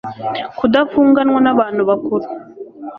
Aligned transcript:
kudafunganwa 0.57 1.39
n 1.41 1.47
abantu 1.53 1.81
bakuru 1.89 2.25